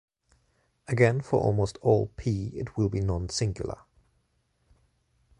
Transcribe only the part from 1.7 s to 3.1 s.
all "p" it will be